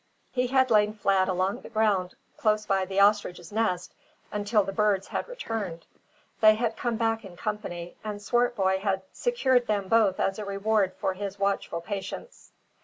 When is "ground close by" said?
1.69-2.85